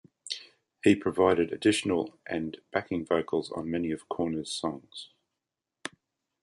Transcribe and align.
He 0.83 0.95
provided 0.95 1.53
additional 1.53 2.17
and 2.25 2.57
backing 2.71 3.05
vocals 3.05 3.51
on 3.51 3.69
many 3.69 3.91
of 3.91 4.09
Korner's 4.09 4.51
songs. 4.51 5.09